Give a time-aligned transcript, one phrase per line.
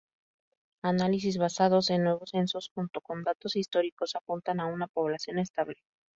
[0.81, 5.83] Análisis basados en nuevos censos, junto con datos históricos, apuntan a una población estable.